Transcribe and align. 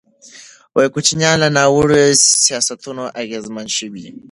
کوچیان 0.93 1.35
له 1.41 1.49
ناوړه 1.57 2.01
سیاستونو 2.45 3.03
اغېزمن 3.21 3.67
شوي 3.77 3.99
دي. 4.05 4.11